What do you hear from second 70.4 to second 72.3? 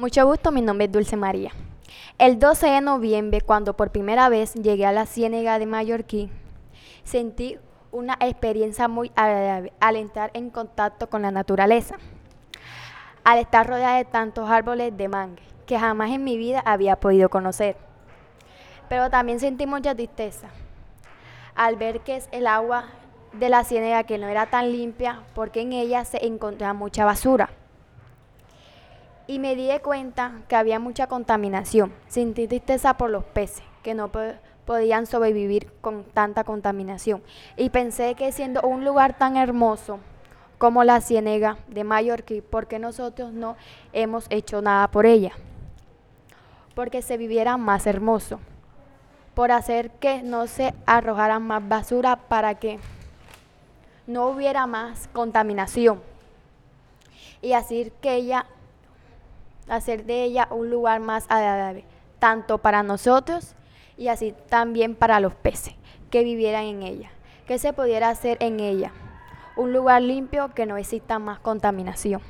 que no exista más contaminación.